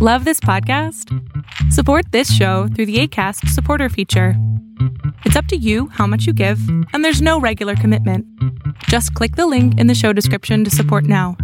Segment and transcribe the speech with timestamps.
[0.00, 1.12] Love this podcast?
[1.72, 4.34] Support this show through the ACAST supporter feature.
[5.24, 6.60] It's up to you how much you give,
[6.92, 8.24] and there's no regular commitment.
[8.84, 11.36] Just click the link in the show description to support now.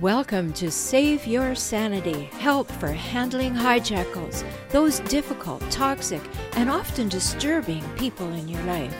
[0.00, 6.22] Welcome to Save Your Sanity Help for Handling Hijackals, those difficult, toxic,
[6.56, 8.92] and often disturbing people in your life.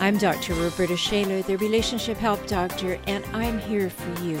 [0.00, 0.54] I'm Dr.
[0.54, 4.40] Roberta Shaler, the Relationship Help Doctor, and I'm here for you.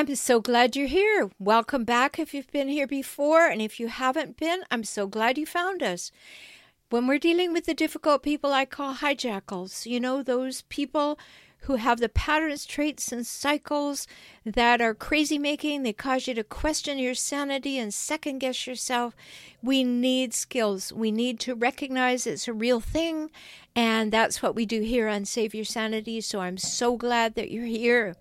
[0.00, 1.30] I'm so glad you're here.
[1.38, 3.48] Welcome back if you've been here before.
[3.48, 6.10] And if you haven't been, I'm so glad you found us.
[6.88, 11.18] When we're dealing with the difficult people I call hijackals, you know, those people
[11.64, 14.06] who have the patterns, traits, and cycles
[14.46, 15.82] that are crazy making.
[15.82, 19.14] They cause you to question your sanity and second guess yourself.
[19.62, 20.94] We need skills.
[20.94, 23.30] We need to recognize it's a real thing.
[23.76, 26.22] And that's what we do here on Save Your Sanity.
[26.22, 28.16] So I'm so glad that you're here.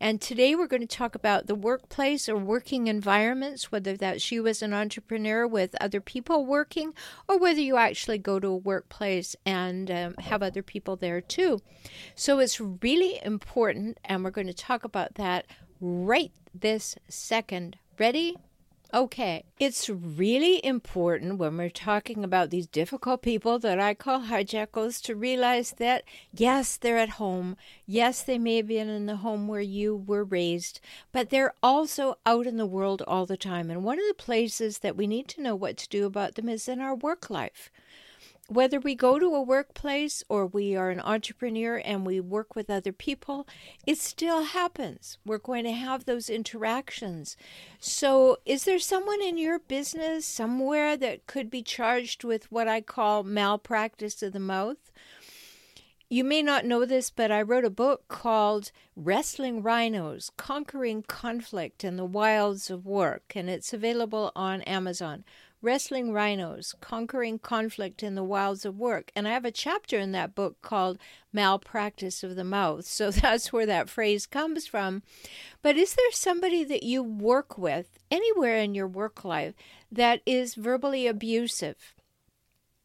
[0.00, 4.46] And today we're going to talk about the workplace or working environments, whether that's you
[4.46, 6.92] as an entrepreneur with other people working,
[7.28, 11.60] or whether you actually go to a workplace and um, have other people there too.
[12.14, 15.46] So it's really important, and we're going to talk about that
[15.80, 17.78] right this second.
[17.98, 18.36] Ready?
[18.94, 25.02] Okay, it's really important when we're talking about these difficult people that I call hijackals
[25.02, 27.56] to realize that yes, they're at home.
[27.86, 30.78] Yes, they may have been in the home where you were raised,
[31.10, 33.68] but they're also out in the world all the time.
[33.68, 36.48] And one of the places that we need to know what to do about them
[36.48, 37.72] is in our work life
[38.48, 42.68] whether we go to a workplace or we are an entrepreneur and we work with
[42.68, 43.46] other people,
[43.86, 45.18] it still happens.
[45.24, 47.36] We're going to have those interactions.
[47.80, 52.80] So, is there someone in your business somewhere that could be charged with what I
[52.80, 54.90] call malpractice of the mouth?
[56.10, 61.82] You may not know this, but I wrote a book called Wrestling Rhinos Conquering Conflict
[61.82, 65.24] in the Wilds of Work, and it's available on Amazon.
[65.64, 69.10] Wrestling Rhinos Conquering Conflict in the Wilds of Work.
[69.16, 70.98] And I have a chapter in that book called
[71.32, 72.84] Malpractice of the Mouth.
[72.84, 75.02] So that's where that phrase comes from.
[75.62, 79.54] But is there somebody that you work with anywhere in your work life
[79.90, 81.94] that is verbally abusive?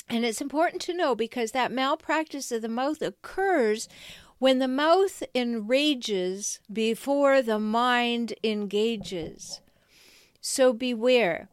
[0.08, 3.90] And it's important to know because that malpractice of the mouth occurs
[4.38, 9.60] when the mouth enrages before the mind engages.
[10.40, 11.50] So beware.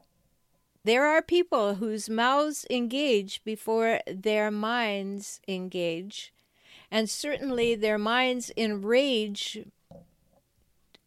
[0.86, 6.32] There are people whose mouths engage before their minds engage,
[6.92, 9.66] and certainly their minds enrage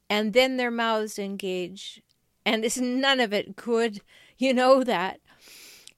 [0.09, 2.01] and then their mouths engage,
[2.45, 4.01] and it's none of it good.
[4.37, 5.21] You know that.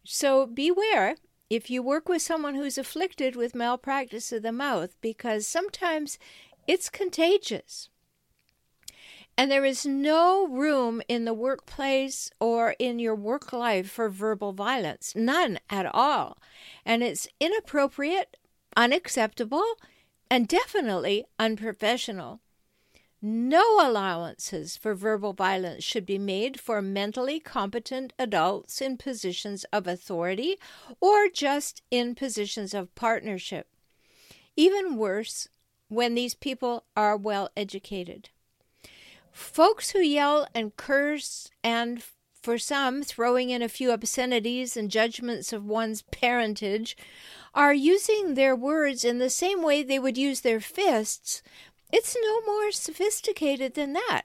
[0.04, 1.16] So beware
[1.50, 6.20] if you work with someone who's afflicted with malpractice of the mouth, because sometimes
[6.68, 7.90] it's contagious.
[9.42, 14.54] And there is no room in the workplace or in your work life for verbal
[14.54, 16.38] violence, none at all.
[16.86, 18.38] And it's inappropriate,
[18.78, 19.66] unacceptable,
[20.30, 22.42] and definitely unprofessional.
[23.20, 29.88] No allowances for verbal violence should be made for mentally competent adults in positions of
[29.88, 30.58] authority
[31.00, 33.70] or just in positions of partnership.
[34.56, 35.48] Even worse,
[35.88, 38.30] when these people are well educated.
[39.32, 42.04] Folks who yell and curse and
[42.42, 46.98] for some, throwing in a few obscenities and judgments of one's parentage,
[47.54, 51.44] are using their words in the same way they would use their fists.
[51.92, 54.24] It's no more sophisticated than that.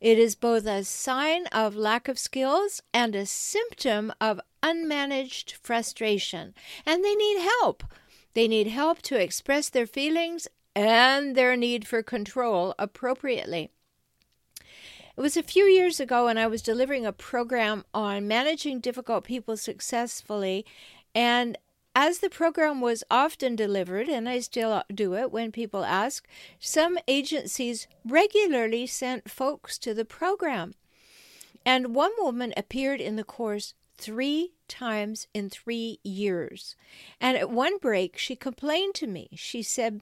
[0.00, 6.54] It is both a sign of lack of skills and a symptom of unmanaged frustration.
[6.84, 7.82] And they need help.
[8.34, 10.46] They need help to express their feelings
[10.76, 13.70] and their need for control appropriately.
[15.18, 19.24] It was a few years ago, and I was delivering a program on managing difficult
[19.24, 20.64] people successfully.
[21.12, 21.58] And
[21.92, 26.28] as the program was often delivered, and I still do it when people ask,
[26.60, 30.74] some agencies regularly sent folks to the program.
[31.66, 36.76] And one woman appeared in the course three times in three years.
[37.20, 39.30] And at one break, she complained to me.
[39.34, 40.00] She said,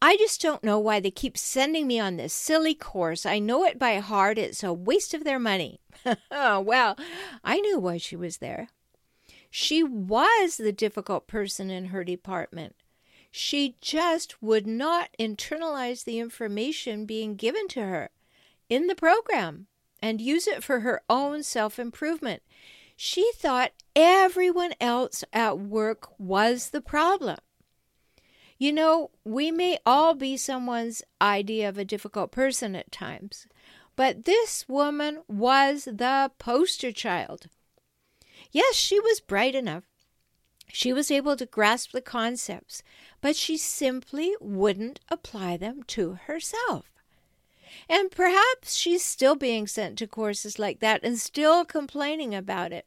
[0.00, 3.26] I just don't know why they keep sending me on this silly course.
[3.26, 4.38] I know it by heart.
[4.38, 5.80] It's a waste of their money.
[6.30, 6.96] well,
[7.44, 8.68] I knew why she was there.
[9.50, 12.76] She was the difficult person in her department.
[13.30, 18.10] She just would not internalize the information being given to her
[18.68, 19.66] in the program
[20.00, 22.42] and use it for her own self improvement.
[22.96, 27.38] She thought everyone else at work was the problem.
[28.58, 33.46] You know, we may all be someone's idea of a difficult person at times,
[33.96, 37.48] but this woman was the poster child.
[38.50, 39.84] Yes, she was bright enough.
[40.72, 42.82] She was able to grasp the concepts,
[43.20, 46.90] but she simply wouldn't apply them to herself.
[47.88, 52.86] And perhaps she's still being sent to courses like that and still complaining about it.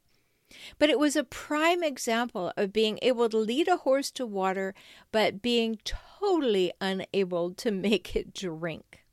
[0.78, 4.74] But it was a prime example of being able to lead a horse to water,
[5.12, 9.04] but being totally unable to make it drink.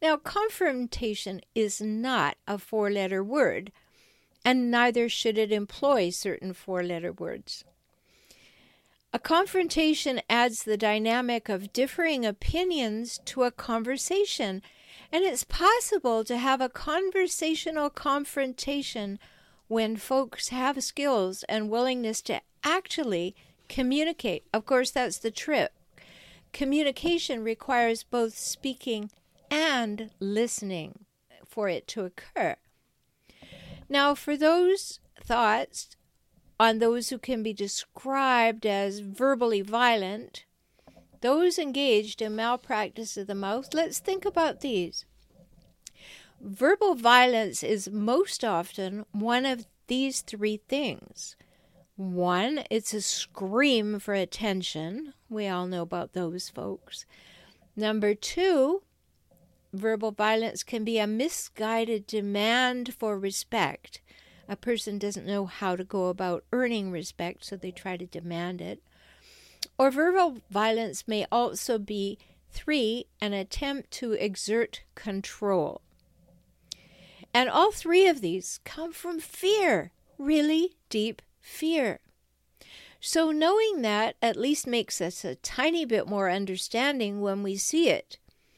[0.00, 3.72] Now, confrontation is not a four letter word,
[4.44, 7.64] and neither should it employ certain four letter words.
[9.12, 14.60] A confrontation adds the dynamic of differing opinions to a conversation,
[15.10, 19.18] and it's possible to have a conversational confrontation
[19.68, 23.34] when folks have skills and willingness to actually
[23.68, 24.44] communicate.
[24.52, 25.72] Of course, that's the trick.
[26.52, 29.10] Communication requires both speaking
[29.50, 31.06] and listening
[31.46, 32.56] for it to occur.
[33.88, 35.96] Now, for those thoughts
[36.58, 40.44] on those who can be described as verbally violent,
[41.20, 45.04] those engaged in malpractice of the mouth, let's think about these.
[46.40, 51.36] Verbal violence is most often one of these three things.
[51.96, 55.14] One, it's a scream for attention.
[55.30, 57.06] We all know about those folks.
[57.74, 58.82] Number two,
[59.72, 64.02] verbal violence can be a misguided demand for respect.
[64.48, 68.60] A person doesn't know how to go about earning respect, so they try to demand
[68.60, 68.82] it.
[69.78, 72.18] Or verbal violence may also be,
[72.50, 75.80] three, an attempt to exert control.
[77.36, 82.00] And all three of these come from fear, really deep fear.
[82.98, 87.90] So, knowing that at least makes us a tiny bit more understanding when we see
[87.90, 88.16] it.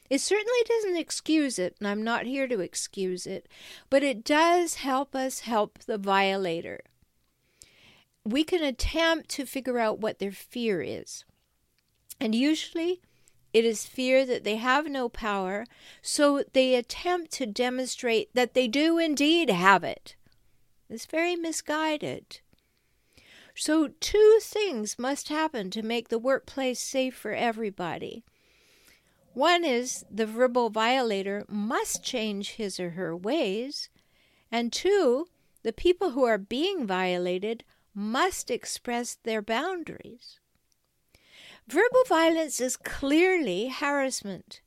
[0.08, 3.48] It certainly doesn't excuse it, and I'm not here to excuse it,
[3.90, 6.82] but it does help us help the violator.
[8.24, 11.24] We can attempt to figure out what their fear is.
[12.20, 13.00] And usually
[13.52, 15.64] it is fear that they have no power,
[16.02, 20.16] so they attempt to demonstrate that they do indeed have it.
[20.90, 22.40] It's very misguided.
[23.54, 28.24] So, two things must happen to make the workplace safe for everybody.
[29.34, 33.88] One is the verbal violator must change his or her ways.
[34.50, 35.28] And two,
[35.62, 40.38] the people who are being violated must express their boundaries.
[41.68, 44.62] Verbal violence is clearly harassment.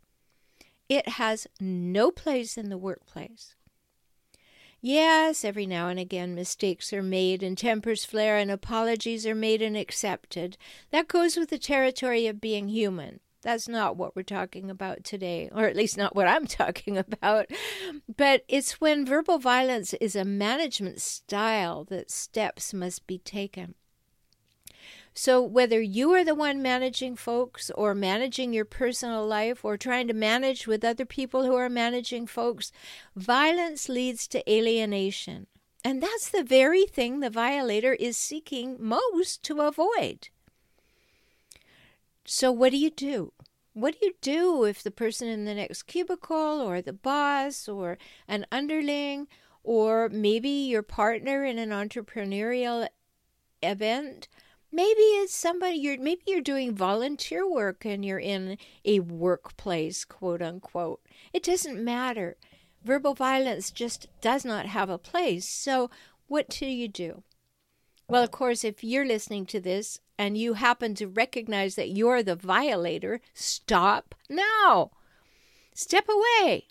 [0.87, 3.55] It has no place in the workplace.
[4.81, 9.63] Yes, every now and again mistakes are made and tempers flare and apologies are made
[9.63, 10.57] and accepted.
[10.91, 13.19] That goes with the territory of being human.
[13.41, 17.47] That's not what we're talking about today, or at least not what I'm talking about.
[18.15, 23.73] But it's when verbal violence is a management style that steps must be taken.
[25.13, 30.07] So, whether you are the one managing folks or managing your personal life or trying
[30.07, 32.71] to manage with other people who are managing folks,
[33.15, 35.47] violence leads to alienation.
[35.83, 40.29] And that's the very thing the violator is seeking most to avoid.
[42.23, 43.33] So, what do you do?
[43.73, 47.97] What do you do if the person in the next cubicle, or the boss, or
[48.27, 49.27] an underling,
[49.63, 52.87] or maybe your partner in an entrepreneurial
[53.61, 54.29] event?
[54.71, 60.41] Maybe it's somebody you're maybe you're doing volunteer work and you're in a workplace, quote
[60.41, 61.01] unquote.
[61.33, 62.37] It doesn't matter.
[62.83, 65.47] Verbal violence just does not have a place.
[65.47, 65.89] So,
[66.27, 67.23] what do you do?
[68.07, 72.23] Well, of course, if you're listening to this and you happen to recognize that you're
[72.23, 74.91] the violator, stop now.
[75.73, 76.67] Step away.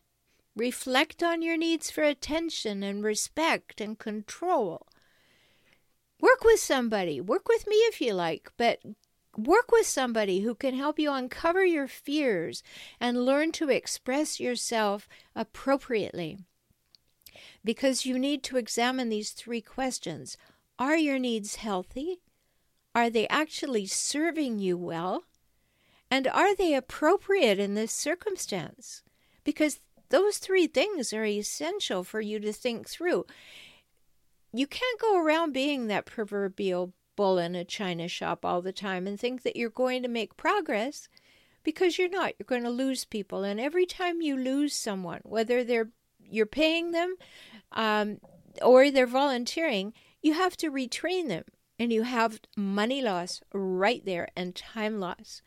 [0.57, 4.87] Reflect on your needs for attention and respect and control.
[6.21, 7.21] Work with somebody.
[7.21, 8.81] Work with me if you like, but
[9.37, 12.63] work with somebody who can help you uncover your fears
[13.01, 16.39] and learn to express yourself appropriately.
[17.65, 20.37] Because you need to examine these three questions
[20.79, 22.21] are your needs healthy?
[22.95, 25.25] Are they actually serving you well?
[26.11, 29.03] And are they appropriate in this circumstance?
[29.45, 33.27] Because those three things are essential for you to think through.
[34.53, 39.07] You can't go around being that proverbial bull in a china shop all the time
[39.07, 41.09] and think that you're going to make progress
[41.63, 42.35] because you're not.
[42.39, 43.45] You're going to lose people.
[43.45, 47.17] And every time you lose someone, whether they're you're paying them
[47.73, 48.21] um,
[48.63, 49.93] or they're volunteering,
[50.23, 51.45] you have to retrain them
[51.79, 55.43] and you have money loss right there and time loss.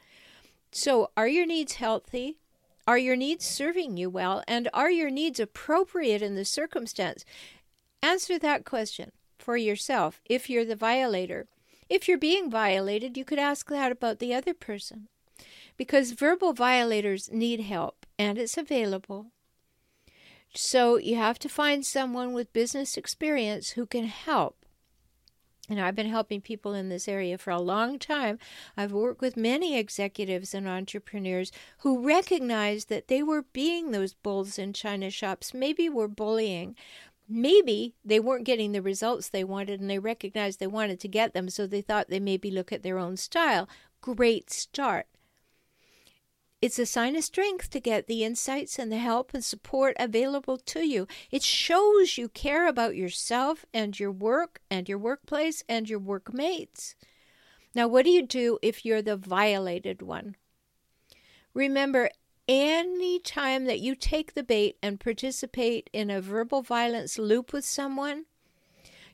[0.72, 2.40] So, are your needs healthy?
[2.86, 4.44] Are your needs serving you well?
[4.48, 7.24] And are your needs appropriate in the circumstance?
[8.04, 11.48] Answer that question for yourself if you're the violator.
[11.90, 15.08] If you're being violated, you could ask that about the other person.
[15.78, 19.28] Because verbal violators need help and it's available.
[20.54, 24.58] So you have to find someone with business experience who can help.
[25.70, 28.38] And I've been helping people in this area for a long time.
[28.76, 34.60] I've worked with many executives and entrepreneurs who recognized that they were being those bulls
[34.60, 36.76] in china shops, maybe were bullying.
[37.36, 41.34] Maybe they weren't getting the results they wanted and they recognized they wanted to get
[41.34, 43.68] them, so they thought they maybe look at their own style.
[44.02, 45.08] Great start.
[46.62, 50.58] It's a sign of strength to get the insights and the help and support available
[50.58, 51.08] to you.
[51.32, 56.94] It shows you care about yourself and your work and your workplace and your workmates.
[57.74, 60.36] Now, what do you do if you're the violated one?
[61.56, 62.12] Remember,
[62.48, 67.66] any time that you take the bait and participate in a verbal violence loop with
[67.66, 68.26] someone,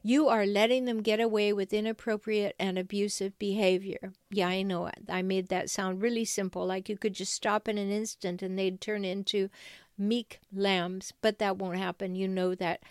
[0.01, 4.13] you are letting them get away with inappropriate and abusive behavior.
[4.31, 4.99] Yeah, I know it.
[5.09, 8.57] I made that sound really simple, like you could just stop in an instant and
[8.57, 9.49] they'd turn into
[9.97, 12.15] meek lambs, but that won't happen.
[12.15, 12.81] You know that.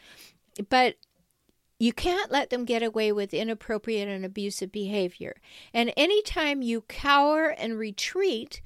[0.68, 0.96] But
[1.78, 5.36] you can't let them get away with inappropriate and abusive behavior.
[5.72, 8.60] And anytime you cower and retreat,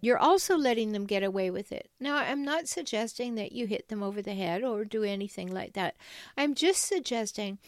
[0.00, 1.90] you're also letting them get away with it.
[1.98, 5.72] Now, I'm not suggesting that you hit them over the head or do anything like
[5.72, 5.96] that.
[6.36, 7.58] I'm just suggesting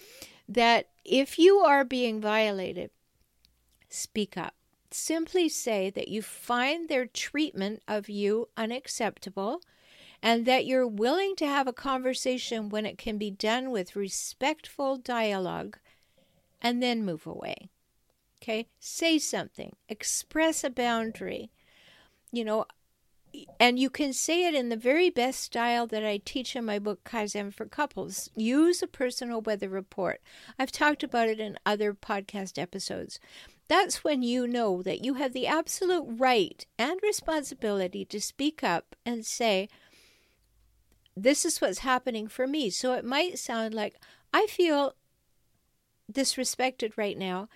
[0.49, 2.91] that if you are being violated,
[3.89, 4.55] speak up.
[4.91, 9.61] Simply say that you find their treatment of you unacceptable
[10.23, 14.97] and that you're willing to have a conversation when it can be done with respectful
[14.97, 15.79] dialogue
[16.61, 17.69] and then move away.
[18.43, 18.69] Okay?
[18.81, 21.51] Say something, express a boundary
[22.33, 22.67] you know,
[23.61, 26.79] and you can say it in the very best style that I teach in my
[26.79, 28.31] book Kaizen for Couples.
[28.35, 30.21] Use a personal weather report.
[30.59, 33.21] I've talked about it in other podcast episodes.
[33.69, 38.97] That's when you know that you have the absolute right and responsibility to speak up
[39.05, 39.69] and say,
[41.15, 42.71] This is what's happening for me.
[42.71, 43.97] So it might sound like,
[44.33, 44.95] I feel
[46.11, 47.49] disrespected right now.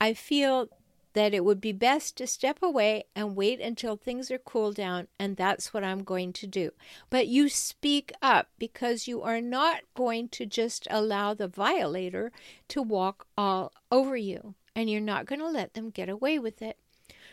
[0.00, 0.68] I feel
[1.14, 5.08] that it would be best to step away and wait until things are cooled down,
[5.18, 6.70] and that's what I'm going to do.
[7.08, 12.32] But you speak up because you are not going to just allow the violator
[12.68, 16.60] to walk all over you, and you're not going to let them get away with
[16.60, 16.78] it.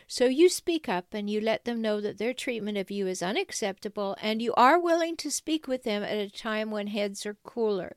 [0.06, 3.22] So you speak up and you let them know that their treatment of you is
[3.22, 7.36] unacceptable, and you are willing to speak with them at a time when heads are
[7.42, 7.96] cooler,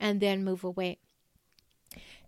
[0.00, 0.98] and then move away.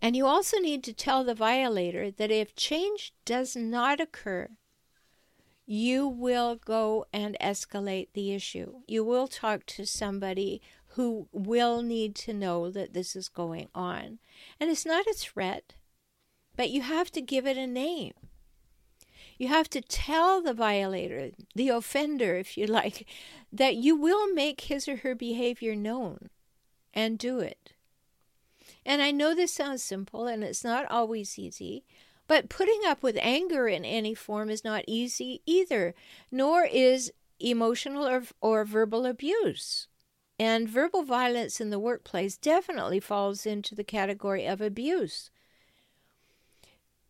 [0.01, 4.49] And you also need to tell the violator that if change does not occur,
[5.67, 8.81] you will go and escalate the issue.
[8.87, 10.63] You will talk to somebody
[10.93, 14.19] who will need to know that this is going on.
[14.59, 15.75] And it's not a threat,
[16.57, 18.15] but you have to give it a name.
[19.37, 23.07] You have to tell the violator, the offender, if you like,
[23.53, 26.31] that you will make his or her behavior known
[26.95, 27.75] and do it.
[28.89, 31.85] And I know this sounds simple and it's not always easy,
[32.27, 35.95] but putting up with anger in any form is not easy either,
[36.33, 39.89] nor is emotional or, or verbal abuse.
[40.39, 45.31] And verbal violence in the workplace definitely falls into the category of abuse.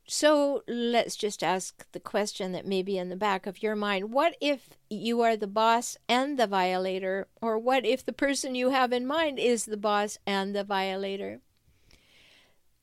[0.04, 4.10] So let's just ask the question that may be in the back of your mind.
[4.10, 7.28] What if you are the boss and the violator?
[7.40, 11.40] Or what if the person you have in mind is the boss and the violator?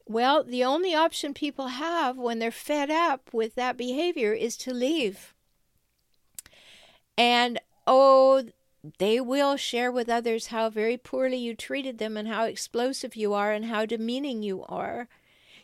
[0.08, 4.74] Well, the only option people have when they're fed up with that behavior is to
[4.74, 5.34] leave.
[7.18, 8.44] And oh,
[9.00, 13.34] they will share with others how very poorly you treated them and how explosive you
[13.34, 15.08] are and how demeaning you are.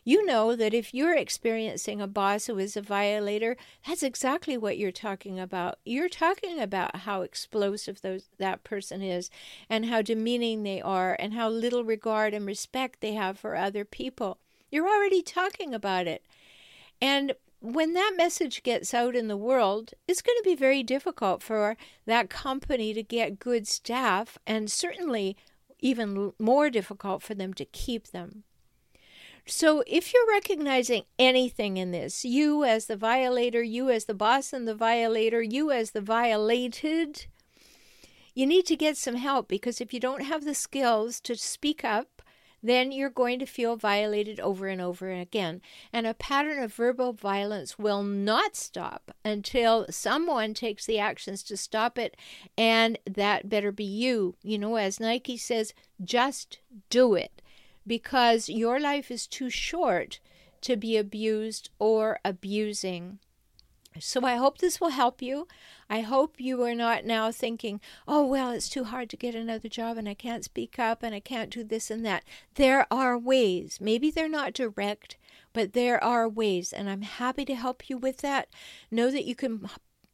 [0.03, 3.55] You know that if you're experiencing a boss who is a violator,
[3.87, 5.77] that's exactly what you're talking about.
[5.85, 9.29] You're talking about how explosive those, that person is
[9.69, 13.85] and how demeaning they are and how little regard and respect they have for other
[13.85, 14.39] people.
[14.71, 16.25] You're already talking about it.
[16.99, 21.43] And when that message gets out in the world, it's going to be very difficult
[21.43, 21.77] for
[22.07, 25.37] that company to get good staff, and certainly
[25.79, 28.43] even more difficult for them to keep them.
[29.47, 34.53] So, if you're recognizing anything in this, you as the violator, you as the boss
[34.53, 37.25] and the violator, you as the violated,
[38.35, 41.83] you need to get some help because if you don't have the skills to speak
[41.83, 42.21] up,
[42.63, 45.61] then you're going to feel violated over and over again.
[45.91, 51.57] And a pattern of verbal violence will not stop until someone takes the actions to
[51.57, 52.15] stop it,
[52.55, 54.35] and that better be you.
[54.43, 56.59] You know, as Nike says, just
[56.91, 57.41] do it
[57.85, 60.19] because your life is too short
[60.61, 63.19] to be abused or abusing.
[63.99, 65.49] So I hope this will help you.
[65.89, 69.67] I hope you are not now thinking, oh, well, it's too hard to get another
[69.67, 72.23] job and I can't speak up and I can't do this and that.
[72.55, 73.79] There are ways.
[73.81, 75.17] Maybe they're not direct,
[75.51, 76.71] but there are ways.
[76.71, 78.47] And I'm happy to help you with that.
[78.89, 79.69] Know that you can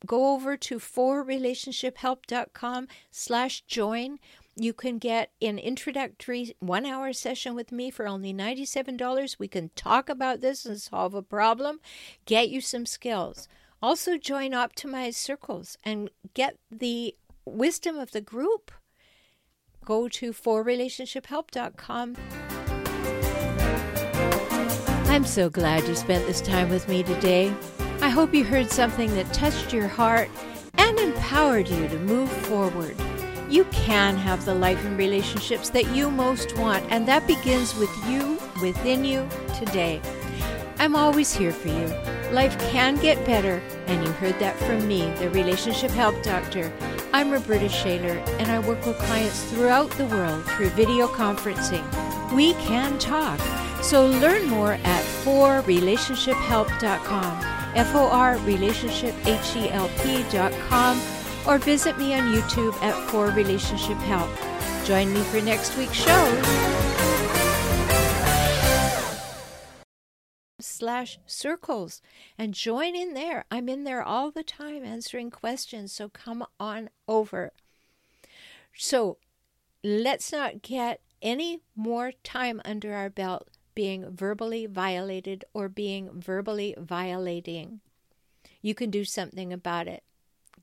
[0.07, 4.17] go over to forrelationshiphelp.com slash join.
[4.59, 9.35] You can get an introductory one hour session with me for only $97.
[9.37, 11.79] We can talk about this and solve a problem,
[12.25, 13.47] get you some skills.
[13.83, 18.71] Also, join Optimized Circles and get the wisdom of the group.
[19.85, 22.15] Go to forrelationshiphelp.com.
[25.05, 27.53] I'm so glad you spent this time with me today.
[28.01, 30.29] I hope you heard something that touched your heart
[30.79, 32.95] and empowered you to move forward.
[33.49, 37.89] You can have the life and relationships that you most want, and that begins with
[38.07, 39.25] you within you
[39.57, 40.01] today.
[40.79, 41.87] I'm always here for you.
[42.31, 46.73] Life can get better, and you heard that from me, the Relationship Help Doctor.
[47.13, 51.85] I'm Roberta Shaler, and I work with clients throughout the world through video conferencing.
[52.33, 53.39] We can talk.
[53.81, 61.01] So learn more at forrelationshiphelp.com, F-O-R relationshiphelp.com,
[61.47, 64.29] or visit me on YouTube at For Relationship Help.
[64.85, 66.77] Join me for next week's show.
[70.77, 72.01] slash circles
[72.37, 73.45] and join in there.
[73.49, 77.51] I'm in there all the time answering questions, so come on over.
[78.75, 79.17] So
[79.83, 86.75] let's not get any more time under our belt being verbally violated or being verbally
[86.77, 87.79] violating.
[88.61, 90.03] You can do something about it.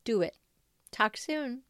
[0.05, 0.37] Do it.
[0.95, 1.65] Talk soon.